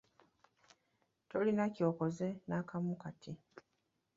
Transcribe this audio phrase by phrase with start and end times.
[1.29, 3.31] Tolina kyokoze nakamu kati.